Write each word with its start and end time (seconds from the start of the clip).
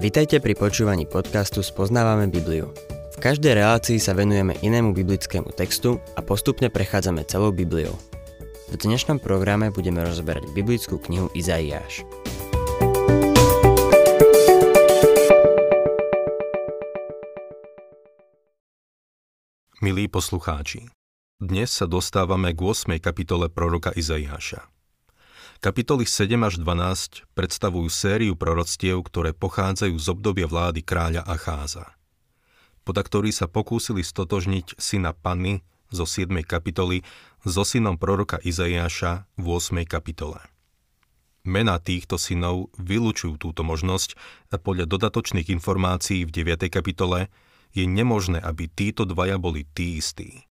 Vitajte 0.00 0.40
pri 0.40 0.56
počúvaní 0.56 1.04
podcastu 1.04 1.60
Spoznávame 1.60 2.24
Bibliu. 2.32 2.72
V 3.12 3.16
každej 3.20 3.52
relácii 3.52 4.00
sa 4.00 4.16
venujeme 4.16 4.56
inému 4.64 4.96
biblickému 4.96 5.52
textu 5.52 6.00
a 6.16 6.24
postupne 6.24 6.72
prechádzame 6.72 7.20
celou 7.28 7.52
Bibliou. 7.52 7.92
V 8.72 8.80
dnešnom 8.80 9.20
programe 9.20 9.68
budeme 9.68 10.00
rozberať 10.00 10.56
biblickú 10.56 10.96
knihu 11.04 11.28
Izaiáš. 11.36 12.08
Milí 19.84 20.08
poslucháči, 20.08 20.88
dnes 21.36 21.76
sa 21.76 21.84
dostávame 21.84 22.56
k 22.56 22.60
8. 22.64 22.96
kapitole 23.04 23.52
proroka 23.52 23.92
Izaiáša. 23.92 24.79
Kapitoly 25.60 26.08
7 26.08 26.40
až 26.40 26.56
12 26.64 27.36
predstavujú 27.36 27.92
sériu 27.92 28.32
proroctiev, 28.32 29.04
ktoré 29.04 29.36
pochádzajú 29.36 29.92
z 29.92 30.06
obdobia 30.08 30.48
vlády 30.48 30.80
kráľa 30.80 31.20
Acháza. 31.28 31.84
Poda 32.80 33.04
ktorí 33.04 33.28
sa 33.28 33.44
pokúsili 33.44 34.00
stotožniť 34.00 34.80
syna 34.80 35.12
Panny 35.12 35.60
zo 35.92 36.08
7. 36.08 36.32
kapitoly 36.48 37.04
so 37.44 37.60
synom 37.60 38.00
proroka 38.00 38.40
Izaiáša 38.40 39.28
v 39.36 39.44
8. 39.52 39.84
kapitole. 39.84 40.40
Mená 41.44 41.76
týchto 41.76 42.16
synov 42.16 42.72
vylúčujú 42.80 43.36
túto 43.36 43.60
možnosť 43.60 44.16
a 44.48 44.56
podľa 44.56 44.88
dodatočných 44.88 45.52
informácií 45.52 46.24
v 46.24 46.56
9. 46.56 46.72
kapitole 46.72 47.28
je 47.76 47.84
nemožné, 47.84 48.40
aby 48.40 48.64
títo 48.64 49.04
dvaja 49.04 49.36
boli 49.36 49.68
tí 49.76 50.00
istí. 50.00 50.48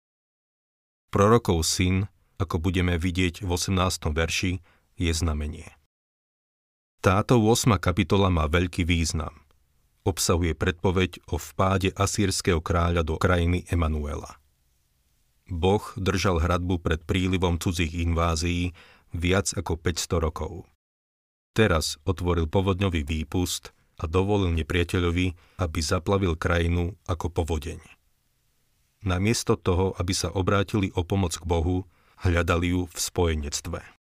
Prorokov 1.15 1.63
syn, 1.63 2.11
ako 2.43 2.59
budeme 2.59 2.99
vidieť 2.99 3.47
v 3.47 3.49
18. 3.55 3.71
verši, 4.11 4.59
je 4.97 5.13
znamenie. 5.13 5.69
Táto 6.99 7.39
8. 7.39 7.77
kapitola 7.77 8.27
má 8.33 8.49
veľký 8.49 8.83
význam. 8.83 9.31
Obsahuje 10.03 10.57
predpoveď 10.57 11.21
o 11.29 11.37
vpáde 11.37 11.93
asýrskeho 11.93 12.59
kráľa 12.59 13.05
do 13.05 13.15
krajiny 13.21 13.63
Emanuela. 13.69 14.41
Boh 15.47 15.83
držal 15.95 16.43
hradbu 16.43 16.83
pred 16.83 16.99
prílivom 17.07 17.55
cudzích 17.55 17.95
invázií 18.03 18.75
viac 19.15 19.55
ako 19.55 19.79
500 19.79 20.25
rokov. 20.27 20.67
Teraz 21.55 21.95
otvoril 22.03 22.45
povodňový 22.51 23.07
výpust 23.07 23.71
a 23.97 24.05
dovolil 24.05 24.53
nepriateľovi, 24.53 25.57
aby 25.57 25.79
zaplavil 25.81 26.37
krajinu 26.37 26.93
ako 27.09 27.33
povodeň. 27.33 27.79
Namiesto 29.07 29.55
toho, 29.57 29.95
aby 29.97 30.13
sa 30.13 30.29
obrátili 30.33 30.91
o 30.93 31.01
pomoc 31.07 31.33
k 31.33 31.45
Bohu, 31.47 31.87
hľadali 32.21 32.73
ju 32.75 32.89
v 32.89 32.97
spojenectve. 32.97 33.96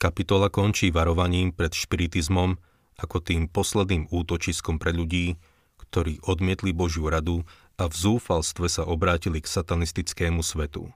Kapitola 0.00 0.48
končí 0.48 0.88
varovaním 0.88 1.52
pred 1.52 1.76
špiritizmom 1.76 2.56
ako 2.96 3.20
tým 3.20 3.52
posledným 3.52 4.08
útočiskom 4.08 4.80
pre 4.80 4.96
ľudí, 4.96 5.36
ktorí 5.76 6.24
odmietli 6.24 6.72
Božiu 6.72 7.12
radu 7.12 7.44
a 7.76 7.84
v 7.84 7.92
zúfalstve 7.92 8.64
sa 8.72 8.88
obrátili 8.88 9.44
k 9.44 9.52
satanistickému 9.52 10.40
svetu. 10.40 10.88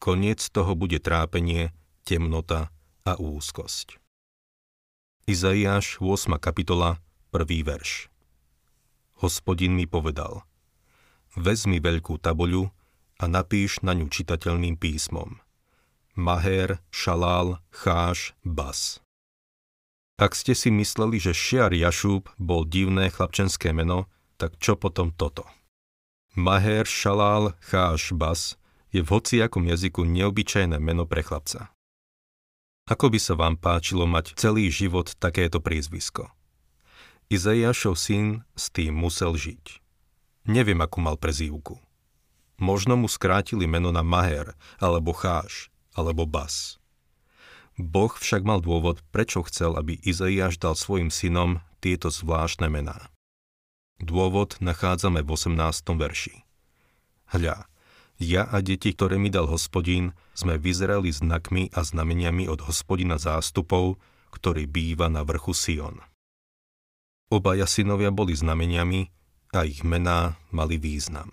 Koniec 0.00 0.40
toho 0.40 0.72
bude 0.72 1.04
trápenie, 1.04 1.76
temnota 2.08 2.72
a 3.04 3.12
úzkosť. 3.20 4.00
Izaiáš 5.28 6.00
8. 6.00 6.32
kapitola, 6.40 7.04
1. 7.36 7.44
verš. 7.60 8.08
Hospodin 9.20 9.76
mi 9.76 9.84
povedal, 9.84 10.48
vezmi 11.36 11.76
veľkú 11.76 12.16
tabuľu 12.16 12.72
a 13.20 13.24
napíš 13.28 13.84
na 13.84 13.92
ňu 13.92 14.08
čitateľným 14.08 14.80
písmom– 14.80 15.36
Maher, 16.18 16.82
Šalál, 16.90 17.62
Cháš, 17.70 18.34
Bas. 18.42 18.98
Ak 20.18 20.34
ste 20.34 20.50
si 20.50 20.66
mysleli, 20.66 21.22
že 21.22 21.30
Šiar 21.30 21.70
Jašúb 21.70 22.26
bol 22.42 22.66
divné 22.66 23.06
chlapčenské 23.06 23.70
meno, 23.70 24.10
tak 24.34 24.58
čo 24.58 24.74
potom 24.74 25.14
toto? 25.14 25.46
Maher, 26.34 26.90
Šalál, 26.90 27.54
Cháš, 27.62 28.10
Bas 28.18 28.58
je 28.90 28.98
v 28.98 29.14
hociakom 29.14 29.62
jazyku 29.70 30.02
neobyčajné 30.02 30.82
meno 30.82 31.06
pre 31.06 31.22
chlapca. 31.22 31.70
Ako 32.90 33.14
by 33.14 33.18
sa 33.22 33.38
vám 33.38 33.54
páčilo 33.54 34.02
mať 34.10 34.34
celý 34.34 34.74
život 34.74 35.14
takéto 35.22 35.62
prízvisko? 35.62 36.34
Izaiášov 37.30 37.94
syn 37.94 38.42
s 38.58 38.74
tým 38.74 38.90
musel 38.90 39.38
žiť. 39.38 39.78
Neviem, 40.50 40.82
akú 40.82 40.98
mal 40.98 41.14
prezývku. 41.14 41.78
Možno 42.58 42.98
mu 42.98 43.06
skrátili 43.06 43.70
meno 43.70 43.94
na 43.94 44.02
Maher 44.02 44.58
alebo 44.82 45.14
Cháš, 45.14 45.70
alebo 45.98 46.22
Bas. 46.22 46.78
Boh 47.74 48.10
však 48.14 48.46
mal 48.46 48.62
dôvod, 48.62 49.02
prečo 49.10 49.42
chcel, 49.46 49.74
aby 49.74 49.98
Izaiáš 50.06 50.62
dal 50.62 50.78
svojim 50.78 51.10
synom 51.10 51.62
tieto 51.82 52.10
zvláštne 52.10 52.70
mená. 52.70 53.10
Dôvod 53.98 54.62
nachádzame 54.62 55.26
v 55.26 55.30
18. 55.34 55.58
verši. 55.98 56.46
Hľa, 57.34 57.66
ja 58.18 58.42
a 58.50 58.58
deti, 58.62 58.94
ktoré 58.94 59.14
mi 59.18 59.30
dal 59.30 59.46
hospodín, 59.46 60.14
sme 60.34 60.58
vyzerali 60.58 61.10
znakmi 61.10 61.70
a 61.70 61.86
znameniami 61.86 62.50
od 62.50 62.66
hospodina 62.66 63.18
zástupov, 63.18 63.98
ktorý 64.34 64.66
býva 64.66 65.06
na 65.06 65.22
vrchu 65.22 65.54
Sion. 65.54 66.02
Obaja 67.30 67.66
synovia 67.70 68.10
boli 68.10 68.34
znameniami 68.34 69.10
a 69.54 69.62
ich 69.62 69.86
mená 69.86 70.34
mali 70.50 70.80
význam. 70.80 71.30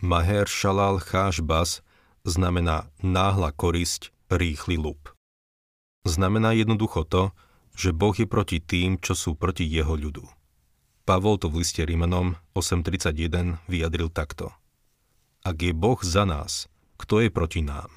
Maher 0.00 0.48
Shalal 0.48 0.96
Cháš 0.96 1.44
Bas 1.44 1.84
znamená 2.30 2.86
náhla 3.02 3.50
korisť, 3.50 4.14
rýchly 4.30 4.78
lup. 4.78 5.10
Znamená 6.06 6.54
jednoducho 6.54 7.02
to, 7.04 7.34
že 7.74 7.90
Boh 7.90 8.14
je 8.14 8.30
proti 8.30 8.62
tým, 8.62 8.96
čo 9.02 9.18
sú 9.18 9.34
proti 9.34 9.66
jeho 9.66 9.98
ľudu. 9.98 10.24
Pavol 11.04 11.42
to 11.42 11.50
v 11.50 11.66
liste 11.66 11.82
Rímanom 11.82 12.38
8.31 12.54 13.58
vyjadril 13.66 14.08
takto. 14.14 14.54
Ak 15.42 15.58
je 15.58 15.74
Boh 15.74 15.98
za 15.98 16.22
nás, 16.22 16.70
kto 17.00 17.24
je 17.24 17.32
proti 17.32 17.64
nám? 17.64 17.90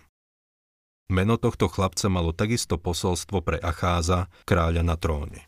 Meno 1.12 1.36
tohto 1.38 1.70
chlapca 1.70 2.08
malo 2.10 2.32
takisto 2.32 2.80
posolstvo 2.80 3.44
pre 3.44 3.60
Acháza, 3.60 4.32
kráľa 4.48 4.82
na 4.82 4.96
tróne. 4.96 5.46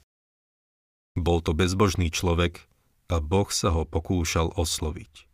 Bol 1.15 1.39
to 1.39 1.55
bezbožný 1.55 2.11
človek 2.11 2.67
a 3.07 3.23
Boh 3.23 3.47
sa 3.47 3.71
ho 3.71 3.87
pokúšal 3.87 4.51
osloviť. 4.59 5.25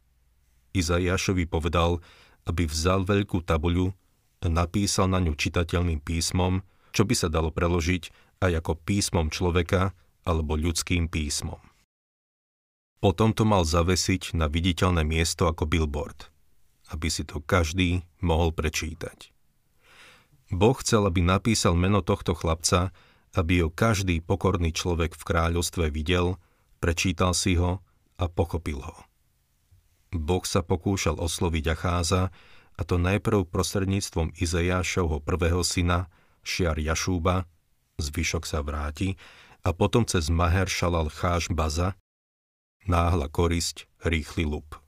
Izaiášovi 0.77 1.49
povedal, 1.49 1.99
aby 2.49 2.65
vzal 2.65 3.05
veľkú 3.05 3.45
tabuľu 3.45 3.93
napísal 4.49 5.05
na 5.05 5.21
ňu 5.21 5.37
čitateľným 5.37 6.01
písmom, 6.01 6.65
čo 6.89 7.05
by 7.05 7.13
sa 7.13 7.29
dalo 7.29 7.53
preložiť 7.53 8.09
aj 8.41 8.51
ako 8.65 8.73
písmom 8.81 9.29
človeka 9.29 9.93
alebo 10.25 10.57
ľudským 10.57 11.05
písmom. 11.05 11.61
Potom 13.01 13.33
to 13.33 13.45
mal 13.45 13.65
zavesiť 13.65 14.37
na 14.37 14.45
viditeľné 14.45 15.01
miesto 15.05 15.49
ako 15.49 15.65
billboard, 15.65 16.29
aby 16.93 17.09
si 17.09 17.25
to 17.25 17.41
každý 17.41 18.05
mohol 18.21 18.53
prečítať. 18.53 19.33
Boh 20.53 20.77
chcel, 20.77 21.09
aby 21.09 21.25
napísal 21.25 21.73
meno 21.73 22.05
tohto 22.05 22.37
chlapca, 22.37 22.93
aby 23.33 23.65
ho 23.65 23.69
každý 23.73 24.21
pokorný 24.21 24.75
človek 24.75 25.17
v 25.17 25.23
kráľovstve 25.23 25.89
videl, 25.89 26.37
prečítal 26.83 27.33
si 27.33 27.57
ho 27.57 27.81
a 28.19 28.25
pochopil 28.29 28.83
ho. 28.83 29.10
Boh 30.11 30.43
sa 30.43 30.59
pokúšal 30.59 31.17
osloviť 31.17 31.75
Acháza, 31.75 32.31
a 32.79 32.81
to 32.87 32.97
najprv 32.97 33.47
prostredníctvom 33.47 34.33
Izajášovho 34.35 35.21
prvého 35.21 35.61
syna, 35.61 36.11
Šiar 36.41 36.79
Jašúba, 36.81 37.45
zvyšok 38.01 38.43
sa 38.47 38.65
vráti, 38.65 39.19
a 39.61 39.71
potom 39.75 40.03
cez 40.07 40.33
Maher 40.33 40.65
Šalal 40.65 41.13
Cháš 41.13 41.53
Baza, 41.53 41.93
náhla 42.89 43.29
korisť, 43.29 43.85
rýchly 44.01 44.49
lup. 44.49 44.81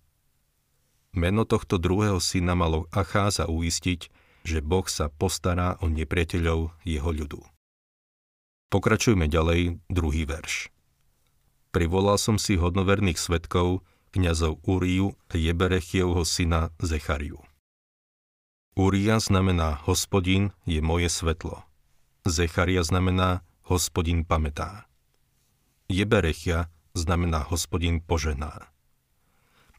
Meno 1.13 1.45
tohto 1.45 1.77
druhého 1.77 2.17
syna 2.17 2.57
malo 2.57 2.89
Acháza 2.89 3.45
uistiť, 3.45 4.09
že 4.43 4.59
Boh 4.65 4.89
sa 4.89 5.13
postará 5.13 5.77
o 5.79 5.87
nepriateľov 5.87 6.73
jeho 6.83 7.11
ľudu. 7.13 7.39
Pokračujme 8.73 9.29
ďalej, 9.29 9.77
druhý 9.93 10.25
verš. 10.25 10.73
Privolal 11.69 12.17
som 12.17 12.41
si 12.41 12.57
hodnoverných 12.57 13.21
svetkov, 13.21 13.85
kniazov 14.13 14.61
Uriu 14.63 15.17
a 15.27 15.35
Jeberechievho 15.35 16.21
syna 16.21 16.69
Zechariu. 16.77 17.41
Uria 18.77 19.17
znamená 19.17 19.81
hospodin 19.85 20.53
je 20.65 20.81
moje 20.81 21.09
svetlo. 21.09 21.65
Zecharia 22.25 22.81
znamená 22.85 23.41
hospodin 23.69 24.25
pamätá. 24.25 24.85
Jeberechia 25.89 26.69
znamená 26.93 27.45
hospodin 27.49 28.01
požená. 28.01 28.69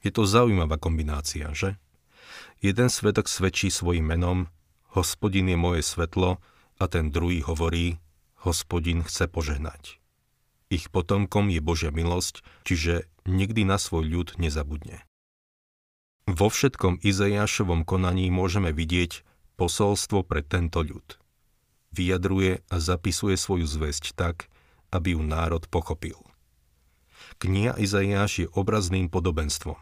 Je 0.05 0.13
to 0.13 0.29
zaujímavá 0.29 0.77
kombinácia, 0.77 1.49
že? 1.57 1.81
Jeden 2.61 2.93
svetok 2.93 3.27
svedčí 3.27 3.73
svojim 3.73 4.05
menom, 4.05 4.53
hospodin 4.93 5.49
je 5.49 5.59
moje 5.59 5.83
svetlo 5.83 6.39
a 6.79 6.85
ten 6.87 7.09
druhý 7.09 7.41
hovorí, 7.43 7.99
hospodin 8.45 9.03
chce 9.03 9.27
požehnať. 9.27 9.99
Ich 10.69 10.93
potomkom 10.93 11.49
je 11.49 11.61
Božia 11.65 11.91
milosť, 11.95 12.45
čiže 12.67 13.09
nikdy 13.25 13.65
na 13.65 13.81
svoj 13.81 14.09
ľud 14.09 14.29
nezabudne. 14.41 15.05
Vo 16.25 16.49
všetkom 16.49 17.05
Izajášovom 17.05 17.85
konaní 17.85 18.33
môžeme 18.33 18.73
vidieť 18.73 19.25
posolstvo 19.61 20.25
pre 20.25 20.41
tento 20.41 20.81
ľud. 20.81 21.21
Vyjadruje 21.93 22.65
a 22.73 22.77
zapisuje 22.81 23.37
svoju 23.37 23.69
zväzť 23.69 24.17
tak, 24.17 24.49
aby 24.91 25.15
ju 25.15 25.23
národ 25.23 25.63
pochopil. 25.69 26.17
Kniha 27.39 27.77
Izaiáš 27.77 28.47
je 28.47 28.47
obrazným 28.55 29.13
podobenstvom. 29.13 29.79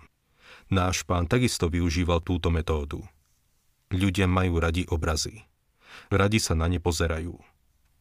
Náš 0.72 1.04
pán 1.04 1.28
takisto 1.28 1.68
využíval 1.68 2.24
túto 2.24 2.48
metódu. 2.48 3.04
Ľudia 3.92 4.24
majú 4.24 4.56
radi 4.56 4.88
obrazy. 4.88 5.44
Radi 6.08 6.40
sa 6.40 6.56
na 6.56 6.68
ne 6.68 6.80
pozerajú. 6.80 7.36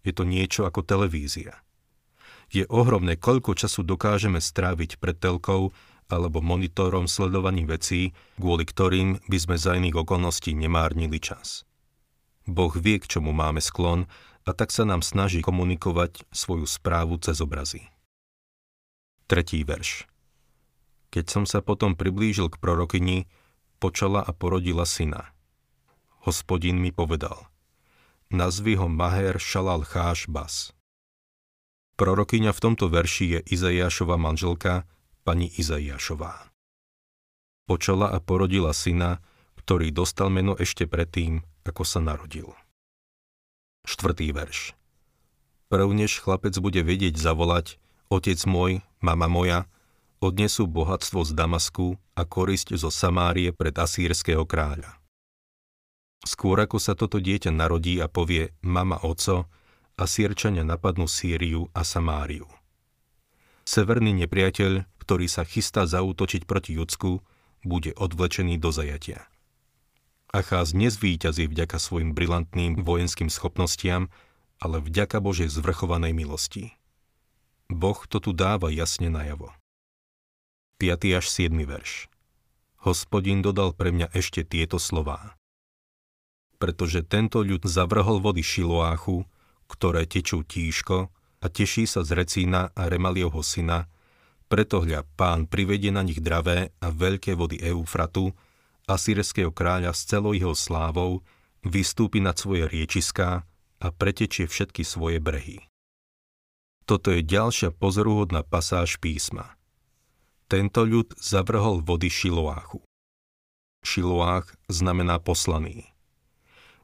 Je 0.07 0.11
to 0.15 0.23
niečo 0.23 0.63
ako 0.63 0.81
televízia. 0.81 1.59
Je 2.51 2.67
ohromné, 2.67 3.15
koľko 3.15 3.55
času 3.55 3.87
dokážeme 3.87 4.43
stráviť 4.43 4.99
pred 4.99 5.15
telkou 5.15 5.71
alebo 6.11 6.43
monitorom 6.43 7.07
sledovaní 7.07 7.63
vecí, 7.63 8.11
kvôli 8.35 8.67
ktorým 8.67 9.23
by 9.31 9.37
sme 9.39 9.55
za 9.55 9.79
iných 9.79 10.03
okolností 10.03 10.51
nemárnili 10.51 11.23
čas. 11.23 11.63
Boh 12.43 12.75
vie, 12.75 12.99
k 12.99 13.07
čomu 13.07 13.31
máme 13.31 13.63
sklon 13.63 14.11
a 14.43 14.51
tak 14.51 14.75
sa 14.75 14.83
nám 14.83 14.99
snaží 14.99 15.39
komunikovať 15.39 16.27
svoju 16.35 16.67
správu 16.67 17.15
cez 17.23 17.39
obrazy. 17.39 17.87
Tretí 19.31 19.63
verš. 19.63 20.11
Keď 21.15 21.25
som 21.31 21.43
sa 21.47 21.63
potom 21.63 21.95
priblížil 21.95 22.51
k 22.51 22.59
prorokyni, 22.59 23.31
počala 23.79 24.19
a 24.19 24.35
porodila 24.35 24.83
syna. 24.83 25.31
Hospodin 26.27 26.83
mi 26.83 26.91
povedal, 26.91 27.47
nazvi 28.27 28.75
ho 28.75 28.91
Maher 28.91 29.39
Šalal 29.39 29.87
Cháš 29.87 30.27
Bas. 30.27 30.75
Prorokyňa 32.01 32.49
v 32.49 32.63
tomto 32.65 32.89
verši 32.89 33.25
je 33.29 33.39
Izaiášova 33.53 34.17
manželka, 34.17 34.89
pani 35.21 35.53
Izaiášová. 35.53 36.49
Počala 37.69 38.09
a 38.09 38.17
porodila 38.17 38.73
syna, 38.73 39.21
ktorý 39.61 39.93
dostal 39.93 40.33
meno 40.33 40.57
ešte 40.57 40.89
predtým, 40.89 41.45
ako 41.61 41.85
sa 41.85 42.01
narodil. 42.01 42.57
Štvrtý 43.85 44.33
verš. 44.33 44.73
Prvnež 45.69 46.25
chlapec 46.25 46.57
bude 46.57 46.81
vedieť 46.81 47.21
zavolať, 47.21 47.77
otec 48.09 48.41
môj, 48.49 48.81
mama 48.97 49.29
moja, 49.29 49.69
odnesú 50.25 50.65
bohatstvo 50.65 51.21
z 51.21 51.37
Damasku 51.37 52.01
a 52.17 52.25
korisť 52.25 52.81
zo 52.81 52.89
Samárie 52.89 53.53
pred 53.53 53.77
asýrského 53.77 54.49
kráľa. 54.49 54.97
Skôr 56.25 56.65
ako 56.65 56.81
sa 56.81 56.97
toto 56.97 57.21
dieťa 57.21 57.53
narodí 57.53 58.01
a 58.01 58.09
povie 58.09 58.57
mama 58.65 58.97
oco, 59.05 59.45
Asýrčania 60.01 60.65
napadnú 60.65 61.05
Sýriu 61.05 61.69
a 61.77 61.85
Samáriu. 61.85 62.49
Severný 63.61 64.17
nepriateľ, 64.25 64.89
ktorý 64.97 65.29
sa 65.29 65.45
chystá 65.45 65.85
zaútočiť 65.85 66.49
proti 66.49 66.73
Judsku, 66.81 67.21
bude 67.61 67.93
odvlečený 67.93 68.57
do 68.57 68.73
zajatia. 68.73 69.29
Acház 70.33 70.73
nezvýťazí 70.73 71.45
vďaka 71.45 71.77
svojim 71.77 72.17
brilantným 72.17 72.81
vojenským 72.81 73.29
schopnostiam, 73.29 74.09
ale 74.57 74.81
vďaka 74.81 75.21
Božej 75.21 75.53
zvrchovanej 75.53 76.17
milosti. 76.17 76.73
Boh 77.69 78.01
to 78.09 78.17
tu 78.17 78.33
dáva 78.33 78.73
jasne 78.73 79.13
najavo. 79.13 79.53
5. 80.81 81.19
až 81.19 81.25
7. 81.29 81.53
verš 81.61 82.09
Hospodin 82.81 83.45
dodal 83.45 83.77
pre 83.77 83.93
mňa 83.93 84.09
ešte 84.17 84.41
tieto 84.41 84.81
slová. 84.81 85.37
Pretože 86.57 87.05
tento 87.05 87.45
ľud 87.45 87.69
zavrhol 87.69 88.17
vody 88.17 88.41
Šiloáchu, 88.41 89.29
ktoré 89.71 90.03
tečú 90.03 90.43
tížko 90.43 91.07
a 91.39 91.45
teší 91.47 91.87
sa 91.87 92.03
z 92.03 92.19
Recína 92.19 92.75
a 92.75 92.91
Remaliovho 92.91 93.39
syna, 93.39 93.87
preto 94.51 94.83
hľa 94.83 95.07
pán 95.15 95.47
privedie 95.47 95.95
na 95.95 96.03
nich 96.03 96.19
dravé 96.19 96.75
a 96.83 96.91
veľké 96.91 97.39
vody 97.39 97.63
Eufratu, 97.63 98.35
asýrského 98.83 99.55
kráľa 99.55 99.95
s 99.95 100.03
celou 100.03 100.35
jeho 100.35 100.51
slávou, 100.51 101.23
vystúpi 101.63 102.19
nad 102.19 102.35
svoje 102.35 102.67
riečiská 102.67 103.47
a 103.81 103.87
pretečie 103.89 104.51
všetky 104.51 104.83
svoje 104.83 105.23
brehy. 105.23 105.63
Toto 106.83 107.15
je 107.15 107.23
ďalšia 107.23 107.71
pozoruhodná 107.71 108.43
pasáž 108.43 108.99
písma. 108.99 109.55
Tento 110.51 110.83
ľud 110.83 111.15
zavrhol 111.15 111.79
vody 111.79 112.11
Šiloáchu. 112.11 112.83
Šiloách 113.87 114.51
znamená 114.67 115.17
poslaný. 115.23 115.87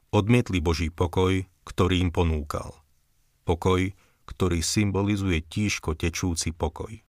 Odmietli 0.08 0.64
Boží 0.64 0.88
pokoj, 0.88 1.44
ktorý 1.68 2.00
im 2.00 2.08
ponúkal. 2.08 2.72
Pokoj, 3.44 3.92
ktorý 4.24 4.64
symbolizuje 4.64 5.44
tížko 5.44 5.92
tečúci 5.92 6.56
pokoj. 6.56 7.04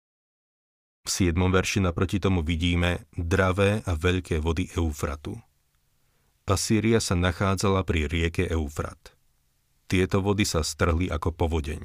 V 1.02 1.08
7. 1.10 1.34
verši 1.34 1.82
naproti 1.82 2.22
tomu 2.22 2.46
vidíme 2.46 3.10
dravé 3.18 3.82
a 3.82 3.98
veľké 3.98 4.38
vody 4.38 4.70
Eufratu. 4.78 5.34
Asýria 6.46 7.02
sa 7.02 7.18
nachádzala 7.18 7.82
pri 7.82 8.06
rieke 8.06 8.46
Eufrat. 8.46 9.18
Tieto 9.90 10.22
vody 10.22 10.46
sa 10.46 10.62
strhli 10.62 11.10
ako 11.10 11.34
povodeň. 11.34 11.82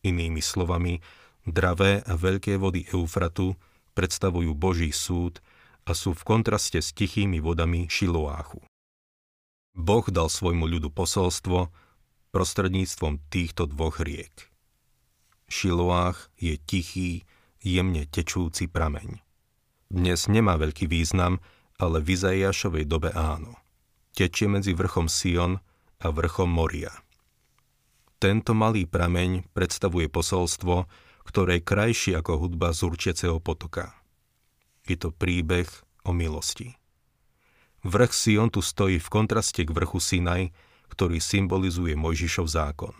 Inými 0.00 0.40
slovami, 0.40 0.96
dravé 1.44 2.00
a 2.08 2.16
veľké 2.16 2.56
vody 2.56 2.88
Eufratu 2.88 3.52
predstavujú 3.92 4.56
Boží 4.56 4.96
súd 4.96 5.44
a 5.84 5.92
sú 5.92 6.16
v 6.16 6.24
kontraste 6.24 6.80
s 6.80 6.96
tichými 6.96 7.36
vodami 7.36 7.84
Šiloáchu. 7.84 8.71
Boh 9.82 10.06
dal 10.06 10.30
svojmu 10.30 10.70
ľudu 10.70 10.94
posolstvo 10.94 11.74
prostredníctvom 12.30 13.18
týchto 13.26 13.66
dvoch 13.66 13.98
riek. 13.98 14.46
Šiloách 15.50 16.30
je 16.38 16.54
tichý, 16.54 17.26
jemne 17.58 18.06
tečúci 18.06 18.70
prameň. 18.70 19.18
Dnes 19.90 20.30
nemá 20.30 20.54
veľký 20.54 20.86
význam, 20.86 21.42
ale 21.82 21.98
v 21.98 22.14
Izaiášovej 22.14 22.86
dobe 22.86 23.10
áno. 23.10 23.58
Tečie 24.14 24.46
medzi 24.46 24.70
vrchom 24.70 25.10
Sion 25.10 25.58
a 25.98 26.06
vrchom 26.14 26.46
Moria. 26.46 26.94
Tento 28.22 28.54
malý 28.54 28.86
prameň 28.86 29.50
predstavuje 29.50 30.06
posolstvo, 30.06 30.86
ktoré 31.26 31.58
je 31.58 31.66
krajšie 31.66 32.12
ako 32.22 32.38
hudba 32.38 32.70
z 32.70 32.86
určeceho 32.86 33.42
potoka. 33.42 33.98
Je 34.86 34.94
to 34.94 35.10
príbeh 35.10 35.66
o 36.06 36.14
milosti. 36.14 36.81
Vrch 37.82 38.14
Sion 38.14 38.48
tu 38.50 38.62
stojí 38.62 39.02
v 39.02 39.08
kontraste 39.10 39.66
k 39.66 39.70
vrchu 39.74 39.98
Sinaj, 39.98 40.54
ktorý 40.90 41.18
symbolizuje 41.18 41.98
Mojžišov 41.98 42.46
zákon. 42.46 42.94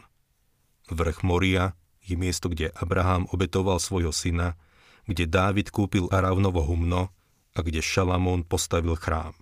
Vrch 0.90 1.22
Moria 1.22 1.78
je 2.02 2.18
miesto, 2.18 2.50
kde 2.50 2.74
Abraham 2.74 3.30
obetoval 3.30 3.78
svojho 3.78 4.10
syna, 4.10 4.58
kde 5.06 5.30
Dávid 5.30 5.70
kúpil 5.70 6.10
Aravnovo 6.10 6.66
humno 6.66 7.14
a 7.54 7.58
kde 7.62 7.78
Šalamón 7.78 8.42
postavil 8.42 8.98
chrám. 8.98 9.38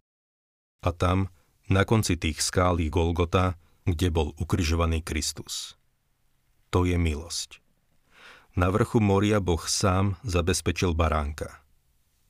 A 0.85 0.91
tam, 0.93 1.33
na 1.73 1.89
konci 1.89 2.21
tých 2.21 2.41
skálí 2.45 2.93
Golgota, 2.93 3.57
kde 3.89 4.13
bol 4.13 4.37
ukrižovaný 4.37 5.01
Kristus. 5.01 5.77
To 6.69 6.85
je 6.85 7.01
milosť. 7.01 7.65
Na 8.59 8.69
vrchu 8.69 8.99
moria 8.99 9.39
Boh 9.39 9.63
sám 9.63 10.19
zabezpečil 10.27 10.93
baránka. 10.93 11.63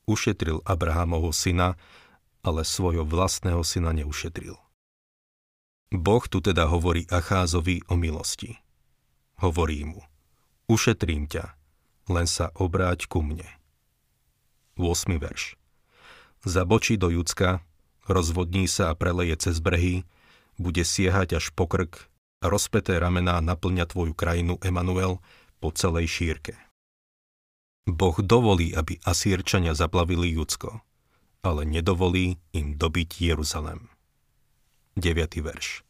Ušetril 0.05 0.61
Abrahamovho 0.69 1.33
syna, 1.33 1.81
ale 2.41 2.65
svojho 2.65 3.05
vlastného 3.05 3.61
syna 3.65 3.93
neušetril. 3.93 4.57
Boh 5.91 6.25
tu 6.31 6.39
teda 6.39 6.71
hovorí 6.71 7.05
Acházovi 7.11 7.83
o 7.91 7.99
milosti. 7.99 8.57
Hovorí 9.43 9.83
mu, 9.83 10.01
ušetrím 10.71 11.27
ťa, 11.27 11.59
len 12.13 12.31
sa 12.31 12.55
obráť 12.55 13.11
ku 13.11 13.25
mne. 13.27 13.49
8. 14.79 15.19
verš. 15.19 15.59
Zabočí 16.47 16.97
do 16.97 17.11
Judska, 17.11 17.61
rozvodní 18.07 18.65
sa 18.71 18.95
a 18.95 18.97
preleje 18.97 19.37
cez 19.51 19.61
brehy, 19.61 20.09
bude 20.57 20.87
siehať 20.87 21.43
až 21.43 21.53
po 21.53 21.69
krk 21.69 22.09
a 22.41 22.47
rozpeté 22.49 22.97
ramená 22.97 23.41
naplňa 23.45 23.85
tvoju 23.91 24.17
krajinu 24.17 24.57
Emanuel 24.65 25.21
po 25.61 25.69
celej 25.75 26.09
šírke. 26.09 26.57
Boh 27.89 28.17
dovolí, 28.23 28.73
aby 28.73 29.01
Asírčania 29.05 29.75
zaplavili 29.75 30.33
Judsko, 30.37 30.81
ale 31.41 31.65
nedovolí 31.65 32.37
im 32.53 32.77
dobiť 32.77 33.33
Jeruzalem. 33.33 33.89
9. 34.97 35.41
verš. 35.41 35.83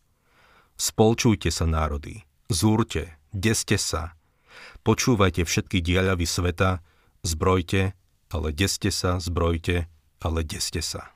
Spolčujte 0.78 1.50
sa 1.52 1.66
národy, 1.66 2.24
zúrte, 2.48 3.18
deste 3.34 3.76
sa, 3.76 4.20
Počúvajte 4.80 5.44
všetky 5.44 5.84
diaľavy 5.84 6.24
sveta, 6.24 6.80
zbrojte, 7.20 7.92
ale 8.32 8.48
deste 8.54 8.88
sa, 8.88 9.20
zbrojte, 9.20 9.86
ale 10.24 10.40
deste 10.40 10.80
sa. 10.80 11.12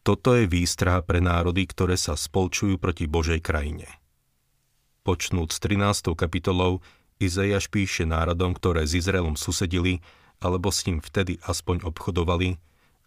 Toto 0.00 0.32
je 0.32 0.48
výstraha 0.48 1.04
pre 1.04 1.20
národy, 1.20 1.68
ktoré 1.68 2.00
sa 2.00 2.16
spolčujú 2.16 2.80
proti 2.80 3.04
Božej 3.04 3.44
krajine. 3.44 3.88
Počnúť 5.04 5.48
s 5.52 5.58
13. 5.60 6.16
kapitolou 6.16 6.80
Izajaš 7.20 7.68
píše 7.68 8.08
národom, 8.08 8.56
ktoré 8.56 8.88
s 8.88 8.96
Izraelom 8.96 9.36
susedili, 9.36 10.00
alebo 10.38 10.70
s 10.70 10.86
ním 10.88 11.02
vtedy 11.02 11.36
aspoň 11.44 11.84
obchodovali, 11.84 12.56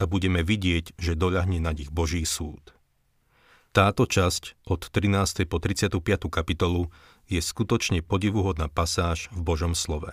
a 0.01 0.09
budeme 0.09 0.41
vidieť, 0.41 0.97
že 0.97 1.13
doľahne 1.13 1.61
na 1.61 1.77
nich 1.77 1.93
Boží 1.93 2.25
súd. 2.25 2.73
Táto 3.71 4.09
časť 4.09 4.67
od 4.67 4.89
13. 4.89 5.45
po 5.45 5.61
35. 5.61 6.01
kapitolu 6.27 6.89
je 7.29 7.39
skutočne 7.39 8.03
podivuhodná 8.03 8.67
pasáž 8.67 9.29
v 9.31 9.39
Božom 9.45 9.77
slove. 9.77 10.11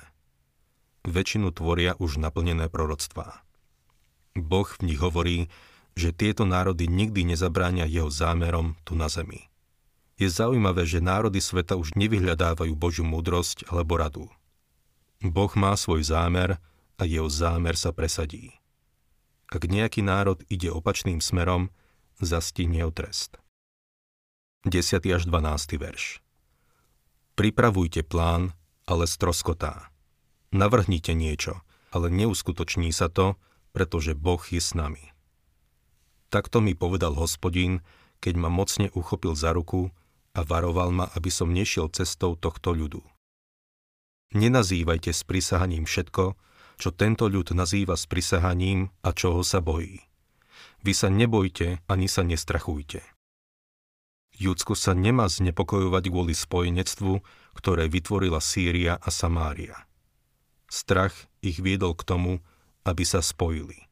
Väčšinu 1.08 1.50
tvoria 1.50 1.96
už 1.96 2.20
naplnené 2.20 2.68
proroctvá. 2.68 3.42
Boh 4.38 4.68
v 4.68 4.92
nich 4.92 5.00
hovorí, 5.00 5.50
že 5.98 6.14
tieto 6.14 6.46
národy 6.46 6.86
nikdy 6.86 7.26
nezabránia 7.26 7.88
jeho 7.88 8.12
zámerom 8.12 8.78
tu 8.86 8.94
na 8.94 9.10
zemi. 9.10 9.50
Je 10.18 10.30
zaujímavé, 10.30 10.86
že 10.86 11.02
národy 11.02 11.42
sveta 11.42 11.74
už 11.74 11.98
nevyhľadávajú 11.98 12.74
Božiu 12.78 13.02
múdrosť 13.02 13.66
alebo 13.70 13.98
radu. 13.98 14.26
Boh 15.18 15.50
má 15.58 15.74
svoj 15.74 16.06
zámer 16.06 16.62
a 16.94 17.02
jeho 17.02 17.26
zámer 17.26 17.74
sa 17.74 17.90
presadí. 17.90 18.57
Ak 19.48 19.64
nejaký 19.64 20.04
národ 20.04 20.44
ide 20.52 20.68
opačným 20.68 21.24
smerom, 21.24 21.72
zastihne 22.20 22.84
ho 22.84 22.92
trest. 22.92 23.40
10. 24.68 25.00
až 25.08 25.24
12. 25.24 25.80
verš 25.80 26.20
Pripravujte 27.32 28.04
plán, 28.04 28.52
ale 28.84 29.08
stroskotá. 29.08 29.88
Navrhnite 30.52 31.16
niečo, 31.16 31.64
ale 31.88 32.12
neuskutoční 32.12 32.92
sa 32.92 33.08
to, 33.08 33.40
pretože 33.72 34.12
Boh 34.12 34.42
je 34.52 34.60
s 34.60 34.76
nami. 34.76 35.16
Takto 36.28 36.60
mi 36.60 36.76
povedal 36.76 37.16
hospodín, 37.16 37.80
keď 38.20 38.36
ma 38.36 38.52
mocne 38.52 38.92
uchopil 38.92 39.32
za 39.32 39.56
ruku 39.56 39.88
a 40.36 40.44
varoval 40.44 40.92
ma, 40.92 41.08
aby 41.16 41.32
som 41.32 41.48
nešiel 41.48 41.88
cestou 41.88 42.36
tohto 42.36 42.76
ľudu. 42.76 43.00
Nenazývajte 44.36 45.08
s 45.08 45.24
prisahaním 45.24 45.88
všetko, 45.88 46.36
čo 46.78 46.94
tento 46.94 47.26
ľud 47.26 47.52
nazýva 47.52 47.98
s 47.98 48.06
prisahaním 48.06 48.94
a 49.02 49.10
čoho 49.10 49.42
sa 49.42 49.58
bojí. 49.58 49.98
Vy 50.86 50.92
sa 50.94 51.10
nebojte 51.10 51.82
ani 51.90 52.06
sa 52.06 52.22
nestrachujte. 52.22 53.02
Judsko 54.38 54.78
sa 54.78 54.94
nemá 54.94 55.26
znepokojovať 55.26 56.04
kvôli 56.06 56.30
spojenectvu, 56.30 57.18
ktoré 57.58 57.90
vytvorila 57.90 58.38
Sýria 58.38 58.94
a 58.94 59.10
Samária. 59.10 59.74
Strach 60.70 61.26
ich 61.42 61.58
viedol 61.58 61.98
k 61.98 62.06
tomu, 62.06 62.32
aby 62.86 63.02
sa 63.02 63.18
spojili. 63.18 63.90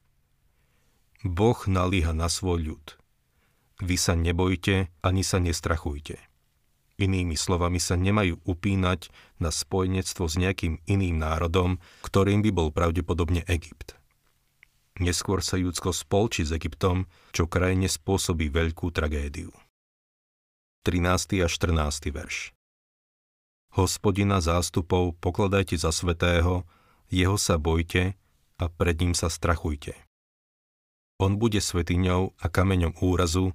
Boh 1.27 1.59
nalíha 1.67 2.15
na 2.15 2.31
svoj 2.31 2.63
ľud. 2.63 2.87
Vy 3.83 3.97
sa 3.99 4.15
nebojte 4.15 4.95
ani 5.03 5.27
sa 5.27 5.43
nestrachujte. 5.43 6.23
Inými 6.97 7.37
slovami 7.37 7.77
sa 7.77 7.93
nemajú 7.93 8.41
upínať 8.49 9.13
na 9.37 9.53
spojenectvo 9.53 10.25
s 10.25 10.41
nejakým 10.41 10.81
iným 10.89 11.21
národom, 11.21 11.77
ktorým 12.01 12.41
by 12.41 12.51
bol 12.57 12.69
pravdepodobne 12.73 13.45
Egypt. 13.53 14.01
Neskôr 14.97 15.45
sa 15.45 15.61
Judsko 15.61 15.93
spolčí 15.93 16.49
s 16.49 16.57
Egyptom, 16.57 17.05
čo 17.37 17.45
krajine 17.45 17.85
spôsobí 17.85 18.49
veľkú 18.49 18.89
tragédiu. 18.97 19.53
13. 20.89 21.45
a 21.45 21.49
14. 21.53 22.09
verš. 22.17 22.57
Hospodina 23.77 24.41
zástupov 24.41 25.21
pokladajte 25.21 25.77
za 25.77 25.93
svetého, 25.93 26.65
jeho 27.13 27.37
sa 27.37 27.61
bojte 27.61 28.17
a 28.57 28.65
pred 28.73 28.97
ním 29.05 29.13
sa 29.13 29.29
strachujte. 29.29 29.93
On 31.21 31.37
bude 31.37 31.61
svetiňou 31.61 32.41
a 32.41 32.47
kameňom 32.49 32.97
úrazu, 33.05 33.53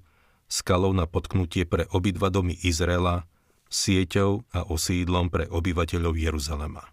skalou 0.51 0.91
na 0.91 1.07
potknutie 1.07 1.63
pre 1.63 1.87
obidva 1.95 2.27
domy 2.27 2.59
Izraela, 2.59 3.23
sieťou 3.71 4.43
a 4.51 4.67
osídlom 4.67 5.31
pre 5.31 5.47
obyvateľov 5.47 6.19
Jeruzalema. 6.19 6.83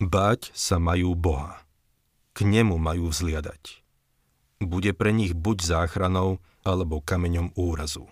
Báť 0.00 0.48
sa 0.56 0.80
majú 0.80 1.12
Boha. 1.12 1.60
K 2.32 2.48
nemu 2.48 2.80
majú 2.80 3.12
vzliadať. 3.12 3.84
Bude 4.64 4.96
pre 4.96 5.12
nich 5.12 5.36
buď 5.36 5.60
záchranou, 5.60 6.40
alebo 6.64 7.02
kameňom 7.02 7.52
úrazu. 7.58 8.06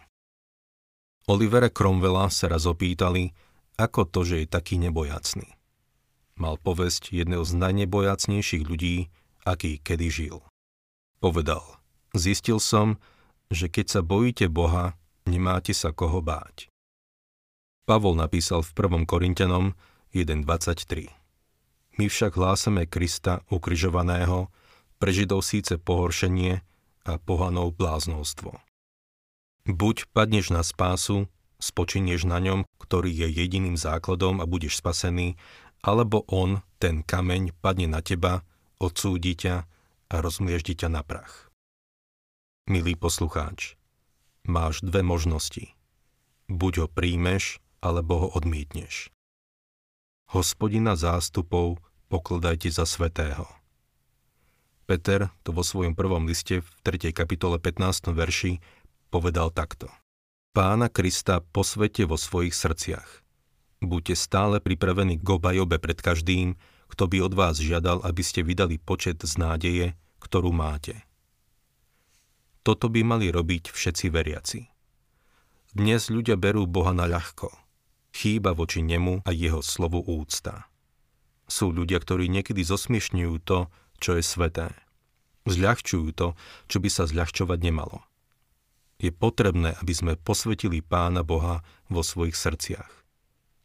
Olivera 1.30 1.70
Cromwella 1.70 2.26
sa 2.28 2.50
raz 2.50 2.66
opýtali, 2.66 3.30
ako 3.78 4.02
to, 4.04 4.20
že 4.26 4.36
je 4.44 4.46
taký 4.50 4.76
nebojacný. 4.82 5.46
Mal 6.34 6.58
povesť 6.58 7.14
jedného 7.14 7.46
z 7.46 7.54
najnebojacnejších 7.54 8.66
ľudí, 8.66 9.08
aký 9.46 9.78
kedy 9.78 10.08
žil. 10.10 10.36
Povedal, 11.22 11.62
zistil 12.12 12.58
som, 12.58 12.98
že 13.50 13.66
keď 13.66 13.87
sa 13.99 14.00
bojíte 14.00 14.47
Boha, 14.47 14.95
nemáte 15.26 15.75
sa 15.75 15.90
koho 15.90 16.23
báť. 16.23 16.71
Pavol 17.85 18.14
napísal 18.14 18.62
v 18.62 18.71
1. 18.71 19.11
Korintianom 19.11 19.75
1.23. 20.14 21.11
My 21.99 22.07
však 22.07 22.38
hlásame 22.38 22.87
Krista 22.87 23.42
ukrižovaného, 23.50 24.49
pre 25.02 25.11
Židov 25.11 25.42
síce 25.42 25.75
pohoršenie 25.80 26.62
a 27.09 27.12
pohanov 27.19 27.75
bláznostvo. 27.75 28.62
Buď 29.66 30.07
padneš 30.14 30.54
na 30.54 30.62
spásu, 30.62 31.26
spočinieš 31.59 32.30
na 32.30 32.38
ňom, 32.38 32.64
ktorý 32.78 33.11
je 33.11 33.28
jediným 33.28 33.75
základom 33.75 34.38
a 34.38 34.47
budeš 34.47 34.78
spasený, 34.78 35.35
alebo 35.83 36.23
on, 36.30 36.62
ten 36.78 37.02
kameň, 37.02 37.57
padne 37.59 37.90
na 37.90 38.00
teba, 38.04 38.47
odsúdi 38.78 39.35
ťa 39.35 39.66
a 40.11 40.14
rozmlieždi 40.23 40.78
ťa 40.78 40.88
na 40.95 41.02
prach. 41.02 41.50
Milý 42.68 42.98
poslucháč, 42.98 43.78
máš 44.44 44.84
dve 44.84 45.00
možnosti. 45.00 45.72
Buď 46.50 46.84
ho 46.84 46.86
príjmeš, 46.90 47.62
alebo 47.80 48.26
ho 48.26 48.28
odmietneš. 48.36 49.08
Hospodina 50.30 50.94
zástupov 50.94 51.80
pokladajte 52.12 52.68
za 52.68 52.84
svetého. 52.84 53.48
Peter 54.84 55.30
to 55.46 55.54
vo 55.54 55.62
svojom 55.62 55.94
prvom 55.94 56.26
liste 56.26 56.60
v 56.60 56.68
3. 56.82 57.14
kapitole 57.14 57.62
15. 57.62 58.10
verši 58.10 58.58
povedal 59.08 59.54
takto. 59.54 59.88
Pána 60.50 60.90
Krista 60.90 61.40
posvete 61.40 62.04
vo 62.04 62.18
svojich 62.18 62.52
srdciach. 62.52 63.22
Buďte 63.80 64.18
stále 64.18 64.58
pripravení 64.58 65.16
k 65.16 65.26
obajobe 65.30 65.80
pred 65.80 65.96
každým, 66.02 66.58
kto 66.90 67.06
by 67.06 67.22
od 67.22 67.32
vás 67.32 67.56
žiadal, 67.62 68.02
aby 68.02 68.20
ste 68.20 68.42
vydali 68.42 68.76
počet 68.76 69.22
z 69.22 69.38
nádeje, 69.38 69.86
ktorú 70.18 70.50
máte. 70.50 71.06
Toto 72.60 72.92
by 72.92 73.00
mali 73.02 73.32
robiť 73.32 73.72
všetci 73.72 74.06
veriaci. 74.12 74.60
Dnes 75.72 76.10
ľudia 76.12 76.36
berú 76.36 76.68
Boha 76.68 76.92
na 76.92 77.08
ľahko. 77.08 77.48
Chýba 78.10 78.52
voči 78.52 78.82
nemu 78.82 79.22
a 79.24 79.30
jeho 79.30 79.62
slovu 79.62 80.02
úcta. 80.02 80.66
Sú 81.46 81.70
ľudia, 81.70 82.02
ktorí 82.02 82.26
niekedy 82.28 82.60
zosmiešňujú 82.66 83.34
to, 83.46 83.70
čo 84.02 84.18
je 84.18 84.22
sveté. 84.22 84.74
Zľahčujú 85.48 86.08
to, 86.12 86.34
čo 86.66 86.78
by 86.82 86.88
sa 86.90 87.08
zľahčovať 87.08 87.58
nemalo 87.64 88.04
je 89.00 89.08
potrebné, 89.08 89.80
aby 89.80 89.92
sme 89.96 90.20
posvetili 90.20 90.84
Pána 90.84 91.24
Boha 91.24 91.64
vo 91.88 92.04
svojich 92.04 92.36
srdciach. 92.36 92.92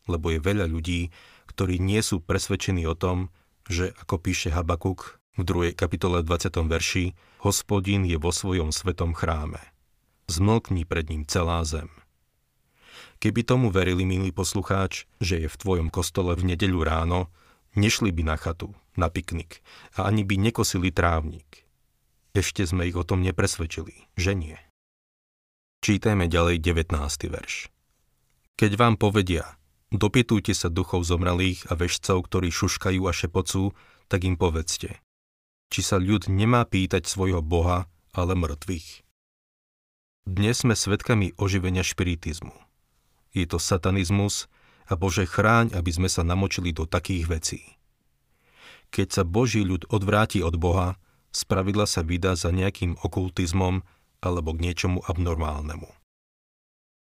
Lebo 0.07 0.31
je 0.31 0.39
veľa 0.39 0.71
ľudí, 0.71 1.11
ktorí 1.51 1.77
nie 1.83 1.99
sú 1.99 2.23
presvedčení 2.23 2.87
o 2.87 2.95
tom, 2.95 3.29
že, 3.67 3.91
ako 3.99 4.15
píše 4.23 4.55
Habakuk 4.55 5.19
v 5.35 5.43
2. 5.43 5.75
kapitole 5.75 6.23
20. 6.23 6.47
verši, 6.63 7.11
hospodín 7.43 8.07
je 8.07 8.15
vo 8.15 8.31
svojom 8.31 8.71
svetom 8.71 9.11
chráme. 9.11 9.59
Zmlkni 10.31 10.87
pred 10.87 11.11
ním 11.11 11.27
celá 11.27 11.59
zem. 11.67 11.91
Keby 13.19 13.43
tomu 13.43 13.67
verili, 13.67 14.07
milý 14.07 14.31
poslucháč, 14.31 15.07
že 15.19 15.43
je 15.43 15.47
v 15.51 15.59
tvojom 15.59 15.91
kostole 15.91 16.39
v 16.39 16.55
nedeľu 16.55 16.79
ráno, 16.87 17.19
nešli 17.75 18.15
by 18.15 18.23
na 18.23 18.35
chatu, 18.39 18.71
na 18.95 19.11
piknik 19.11 19.59
a 19.99 20.07
ani 20.07 20.23
by 20.23 20.39
nekosili 20.39 20.95
trávnik. 20.95 21.67
Ešte 22.31 22.63
sme 22.63 22.87
ich 22.87 22.95
o 22.95 23.03
tom 23.03 23.19
nepresvedčili, 23.19 24.07
že 24.15 24.35
nie. 24.35 24.55
Čítajme 25.83 26.31
ďalej 26.31 26.63
19. 26.63 26.95
verš. 27.27 27.67
Keď 28.55 28.71
vám 28.79 28.95
povedia, 28.95 29.59
dopytujte 29.91 30.55
sa 30.55 30.71
duchov 30.71 31.03
zomralých 31.03 31.67
a 31.67 31.75
vešcov, 31.75 32.23
ktorí 32.23 32.55
šuškajú 32.55 33.03
a 33.03 33.11
šepocú, 33.11 33.75
tak 34.07 34.23
im 34.23 34.39
povedzte, 34.39 34.99
či 35.69 35.81
sa 35.81 35.97
ľud 35.97 36.29
nemá 36.29 36.65
pýtať 36.65 37.05
svojho 37.05 37.41
Boha, 37.41 37.89
ale 38.15 38.33
mŕtvych. 38.37 39.05
Dnes 40.25 40.65
sme 40.65 40.73
svedkami 40.73 41.37
oživenia 41.37 41.85
špiritizmu. 41.85 42.53
Je 43.35 43.45
to 43.45 43.61
satanizmus 43.61 44.49
a 44.89 44.97
Bože 44.97 45.29
chráň, 45.29 45.75
aby 45.77 45.91
sme 45.93 46.09
sa 46.09 46.25
namočili 46.25 46.73
do 46.73 46.89
takých 46.89 47.25
vecí. 47.29 47.61
Keď 48.89 49.07
sa 49.11 49.23
Boží 49.27 49.61
ľud 49.61 49.85
odvráti 49.91 50.41
od 50.41 50.55
Boha, 50.57 50.97
spravidla 51.35 51.85
sa 51.85 52.01
vydá 52.01 52.33
za 52.39 52.49
nejakým 52.49 52.95
okultizmom 53.03 53.83
alebo 54.23 54.55
k 54.55 54.63
niečomu 54.71 55.03
abnormálnemu. 55.03 55.89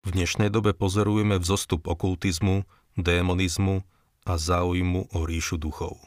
V 0.03 0.10
dnešnej 0.12 0.51
dobe 0.51 0.75
pozorujeme 0.75 1.39
vzostup 1.39 1.88
okultizmu, 1.88 2.67
démonizmu 3.00 3.83
a 4.24 4.33
záujmu 4.36 5.12
o 5.12 5.19
ríšu 5.27 5.60
duchov. 5.60 6.00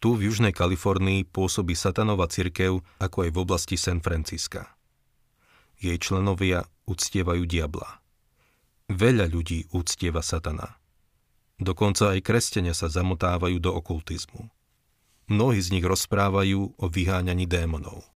Tu 0.00 0.16
v 0.16 0.32
Južnej 0.32 0.56
Kalifornii 0.56 1.28
pôsobí 1.28 1.76
satanova 1.76 2.24
cirkev 2.24 2.80
ako 2.96 3.28
aj 3.28 3.30
v 3.36 3.38
oblasti 3.44 3.76
San 3.76 4.00
Francisca. 4.00 4.72
Jej 5.76 6.00
členovia 6.00 6.64
uctievajú 6.88 7.44
diabla. 7.44 8.00
Veľa 8.88 9.28
ľudí 9.28 9.68
uctieva 9.76 10.24
satana. 10.24 10.80
Dokonca 11.60 12.16
aj 12.16 12.24
kresťania 12.24 12.72
sa 12.72 12.88
zamotávajú 12.88 13.60
do 13.60 13.76
okultizmu. 13.76 14.48
Mnohí 15.28 15.60
z 15.60 15.76
nich 15.76 15.84
rozprávajú 15.84 16.80
o 16.80 16.86
vyháňaní 16.88 17.44
démonov. 17.44 18.08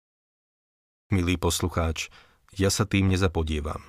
Milý 1.13 1.37
poslucháč, 1.37 2.09
ja 2.57 2.73
sa 2.73 2.89
tým 2.89 3.13
nezapodievam. 3.13 3.85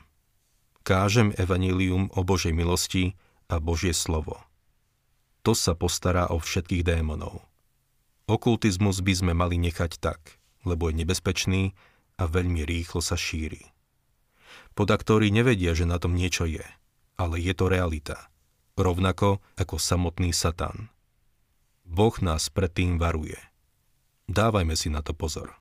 Kážem 0.83 1.31
evanílium 1.39 2.11
o 2.11 2.21
Božej 2.27 2.51
milosti 2.51 3.15
a 3.47 3.63
Božie 3.63 3.95
slovo. 3.95 4.43
To 5.47 5.55
sa 5.55 5.73
postará 5.73 6.27
o 6.27 6.37
všetkých 6.43 6.83
démonov. 6.83 7.39
Okultizmus 8.25 9.05
by 9.05 9.13
sme 9.13 9.33
mali 9.37 9.61
nechať 9.61 10.01
tak, 10.01 10.41
lebo 10.65 10.89
je 10.89 11.05
nebezpečný 11.05 11.77
a 12.17 12.25
veľmi 12.25 12.65
rýchlo 12.65 12.97
sa 12.97 13.13
šíri. 13.13 13.61
Podaktóri 14.73 15.29
nevedia, 15.29 15.77
že 15.77 15.85
na 15.85 16.01
tom 16.01 16.17
niečo 16.17 16.49
je, 16.49 16.65
ale 17.21 17.37
je 17.37 17.53
to 17.53 17.69
realita. 17.69 18.33
Rovnako 18.75 19.45
ako 19.55 19.75
samotný 19.77 20.33
Satan. 20.33 20.89
Boh 21.85 22.17
nás 22.19 22.49
predtým 22.49 22.97
varuje. 22.97 23.37
Dávajme 24.25 24.73
si 24.73 24.89
na 24.89 25.05
to 25.05 25.13
pozor. 25.13 25.53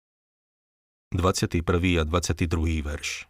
21. 1.12 1.62
a 2.00 2.04
22. 2.08 2.80
verš 2.80 3.28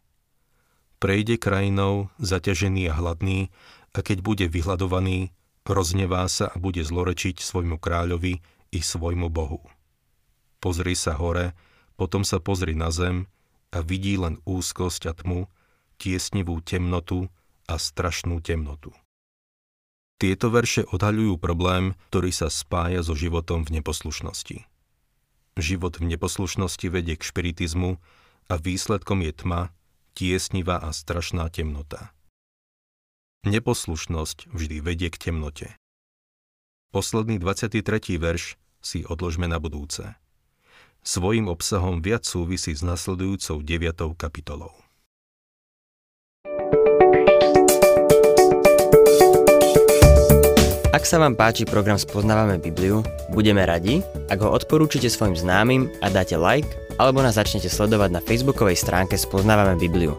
Prejde 1.03 1.37
krajinou, 1.37 2.09
zaťažený 2.23 2.89
a 2.89 2.97
hladný, 2.97 3.51
a 3.93 3.99
keď 4.01 4.23
bude 4.23 4.47
vyhľadovaný, 4.47 5.35
roznevá 5.67 6.25
sa 6.31 6.49
a 6.49 6.57
bude 6.57 6.81
zlorečiť 6.81 7.43
svojmu 7.43 7.77
kráľovi 7.83 8.54
i 8.75 8.83
svojmu 8.83 9.31
Bohu. 9.31 9.63
Pozri 10.59 10.99
sa 10.99 11.15
hore, 11.15 11.55
potom 11.95 12.27
sa 12.27 12.43
pozri 12.43 12.75
na 12.75 12.91
zem 12.91 13.31
a 13.71 13.79
vidí 13.81 14.19
len 14.19 14.43
úzkosť 14.43 15.03
a 15.07 15.13
tmu, 15.15 15.47
tiesnivú 15.97 16.59
temnotu 16.61 17.31
a 17.71 17.79
strašnú 17.79 18.43
temnotu. 18.43 18.91
Tieto 20.19 20.51
verše 20.51 20.87
odhaľujú 20.87 21.39
problém, 21.39 21.95
ktorý 22.11 22.31
sa 22.31 22.49
spája 22.51 23.03
so 23.03 23.19
životom 23.19 23.67
v 23.67 23.83
neposlušnosti. 23.83 24.67
Život 25.55 26.03
v 26.03 26.05
neposlušnosti 26.15 26.87
vedie 26.91 27.15
k 27.15 27.23
špiritizmu 27.23 27.99
a 28.51 28.55
výsledkom 28.59 29.23
je 29.23 29.33
tma, 29.35 29.63
tiesnivá 30.15 30.83
a 30.83 30.91
strašná 30.95 31.51
temnota. 31.51 32.15
Neposlušnosť 33.45 34.51
vždy 34.55 34.77
vedie 34.81 35.11
k 35.11 35.31
temnote. 35.31 35.69
Posledný 36.95 37.43
23. 37.43 37.83
verš 38.17 38.55
si 38.85 39.03
odložme 39.09 39.49
na 39.49 39.57
budúce. 39.57 40.05
Svojím 41.01 41.49
obsahom 41.49 42.05
viac 42.05 42.29
súvisí 42.29 42.77
s 42.77 42.85
nasledujúcou 42.85 43.65
9. 43.65 44.21
kapitolou. 44.21 44.73
Ak 50.95 51.03
sa 51.03 51.21
vám 51.21 51.37
páči 51.37 51.69
program 51.69 52.01
Spoznávame 52.01 52.57
Bibliu, 52.57 53.05
budeme 53.35 53.67
radi, 53.67 54.01
ak 54.33 54.41
ho 54.41 54.49
odporúčite 54.49 55.11
svojim 55.13 55.37
známym 55.37 55.91
a 56.01 56.09
dáte 56.09 56.39
like, 56.39 56.71
alebo 56.97 57.21
nás 57.21 57.37
začnete 57.37 57.69
sledovať 57.69 58.09
na 58.15 58.25
facebookovej 58.25 58.79
stránke 58.79 59.19
Spoznávame 59.19 59.77
Bibliu. 59.77 60.17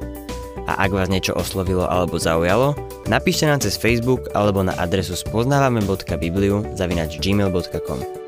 A 0.69 0.85
ak 0.85 0.93
vás 0.93 1.09
niečo 1.09 1.33
oslovilo 1.33 1.89
alebo 1.89 2.21
zaujalo, 2.21 2.77
napíšte 3.09 3.49
nám 3.49 3.61
cez 3.61 3.77
Facebook 3.77 4.29
alebo 4.37 4.61
na 4.61 4.77
adresu 4.77 5.17
spoznávame.bibliu 5.17 6.77
zavinač 6.77 7.17
gmail.com. 7.21 8.24